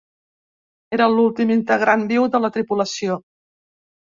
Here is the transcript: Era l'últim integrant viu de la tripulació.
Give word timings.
Era 0.97 1.09
l'últim 1.17 1.53
integrant 1.57 2.07
viu 2.13 2.25
de 2.37 2.41
la 2.47 2.53
tripulació. 2.57 3.19